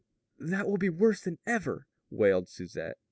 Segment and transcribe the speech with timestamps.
[0.39, 2.97] "That will be worse than ever," wailed Susette.